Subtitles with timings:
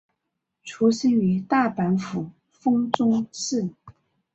[0.63, 3.69] 出身于大阪府丰中市。